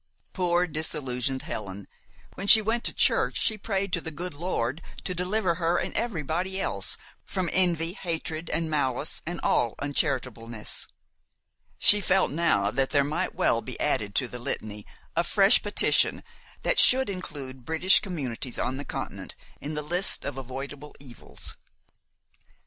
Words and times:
Poor, 0.33 0.65
disillusioned 0.65 1.43
Helen! 1.43 1.87
When 2.33 2.47
she 2.47 2.59
went 2.59 2.83
to 2.85 2.91
church 2.91 3.39
she 3.39 3.55
prayed 3.55 3.93
to 3.93 4.01
the 4.01 4.09
good 4.09 4.33
Lord 4.33 4.81
to 5.03 5.13
deliver 5.13 5.53
her 5.61 5.77
and 5.77 5.93
everybody 5.93 6.59
else 6.59 6.97
from 7.23 7.51
envy, 7.53 7.93
hatred, 7.93 8.49
and 8.49 8.67
malice, 8.67 9.21
and 9.27 9.39
all 9.41 9.75
uncharitableness. 9.77 10.87
She 11.77 12.01
felt 12.01 12.31
now 12.31 12.71
that 12.71 12.89
there 12.89 13.03
might 13.03 13.35
well 13.35 13.61
be 13.61 13.79
added 13.79 14.15
to 14.15 14.27
the 14.27 14.39
Litany 14.39 14.87
a 15.15 15.23
fresh 15.23 15.61
petition 15.61 16.23
which 16.63 16.79
should 16.79 17.07
include 17.07 17.63
British 17.63 17.99
communities 17.99 18.57
on 18.57 18.77
the 18.77 18.85
Continent 18.85 19.35
in 19.61 19.75
the 19.75 19.83
list 19.83 20.25
of 20.25 20.35
avoidable 20.35 20.95
evils. 20.99 21.55